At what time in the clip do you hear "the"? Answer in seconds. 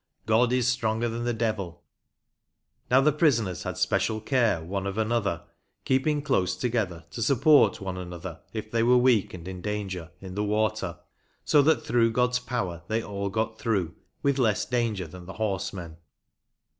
1.25-1.31, 3.01-3.11, 10.33-10.43, 15.27-15.33